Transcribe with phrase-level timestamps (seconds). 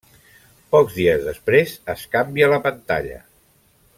[0.75, 3.23] Pocs dies després es canvia la pantalla.